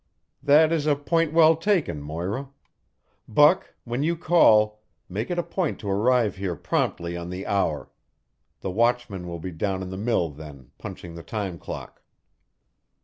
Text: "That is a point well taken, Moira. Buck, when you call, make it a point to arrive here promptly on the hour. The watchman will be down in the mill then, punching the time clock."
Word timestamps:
"That 0.41 0.71
is 0.71 0.87
a 0.87 0.95
point 0.95 1.31
well 1.31 1.55
taken, 1.55 2.01
Moira. 2.01 2.49
Buck, 3.27 3.75
when 3.83 4.01
you 4.01 4.17
call, 4.17 4.81
make 5.07 5.29
it 5.29 5.37
a 5.37 5.43
point 5.43 5.77
to 5.81 5.91
arrive 5.91 6.37
here 6.37 6.55
promptly 6.55 7.15
on 7.15 7.29
the 7.29 7.45
hour. 7.45 7.91
The 8.61 8.71
watchman 8.71 9.27
will 9.27 9.37
be 9.37 9.51
down 9.51 9.83
in 9.83 9.91
the 9.91 9.97
mill 9.97 10.31
then, 10.31 10.71
punching 10.79 11.13
the 11.13 11.21
time 11.21 11.59
clock." 11.59 12.01